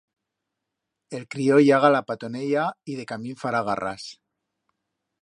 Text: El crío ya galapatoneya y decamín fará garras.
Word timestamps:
El 1.11 1.27
crío 1.27 1.59
ya 1.59 1.77
galapatoneya 1.79 2.65
y 2.83 2.95
decamín 2.95 3.37
fará 3.37 3.61
garras. 3.61 4.19